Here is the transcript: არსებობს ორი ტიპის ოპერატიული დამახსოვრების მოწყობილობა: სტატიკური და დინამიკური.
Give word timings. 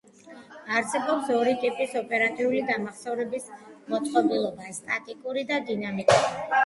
არსებობს 0.77 1.27
ორი 1.33 1.51
ტიპის 1.65 1.93
ოპერატიული 2.01 2.61
დამახსოვრების 2.71 3.47
მოწყობილობა: 3.95 4.73
სტატიკური 4.79 5.45
და 5.53 5.61
დინამიკური. 5.69 6.47